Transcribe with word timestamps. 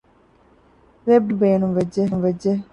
ވެބް 1.05 1.27
ޑިޒައިނަރުން 1.39 1.75
ބޭނުންވެއްޖެ 1.79 2.51